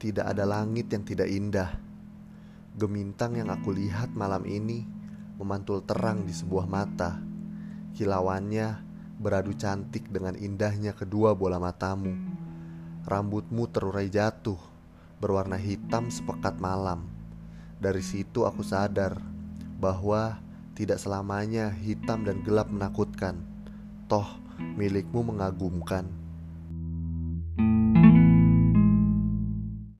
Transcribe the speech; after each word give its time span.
Tidak 0.00 0.24
ada 0.24 0.48
langit 0.48 0.88
yang 0.88 1.04
tidak 1.04 1.28
indah. 1.28 1.76
Gemintang 2.72 3.36
yang 3.36 3.52
aku 3.52 3.68
lihat 3.68 4.08
malam 4.16 4.48
ini 4.48 4.88
memantul 5.36 5.84
terang 5.84 6.24
di 6.24 6.32
sebuah 6.32 6.64
mata. 6.64 7.20
Kilauannya 7.92 8.80
beradu 9.20 9.52
cantik 9.52 10.08
dengan 10.08 10.40
indahnya 10.40 10.96
kedua 10.96 11.36
bola 11.36 11.60
matamu. 11.60 12.16
Rambutmu 13.04 13.68
terurai 13.68 14.08
jatuh, 14.08 14.56
berwarna 15.20 15.60
hitam 15.60 16.08
sepekat 16.08 16.56
malam. 16.56 17.04
Dari 17.76 18.00
situ 18.00 18.48
aku 18.48 18.64
sadar 18.64 19.20
bahwa 19.76 20.40
tidak 20.72 20.96
selamanya 20.96 21.68
hitam 21.76 22.24
dan 22.24 22.40
gelap 22.40 22.72
menakutkan. 22.72 23.36
Toh, 24.08 24.40
milikmu 24.80 25.20
mengagumkan. 25.28 26.08